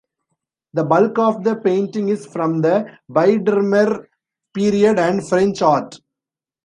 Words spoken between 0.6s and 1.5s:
The bulk of